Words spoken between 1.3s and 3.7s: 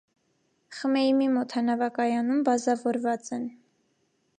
օդանավակայանում բազավորված են։